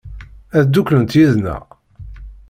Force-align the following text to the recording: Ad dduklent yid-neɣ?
Ad 0.57 0.65
dduklent 0.67 1.17
yid-neɣ? 1.17 1.63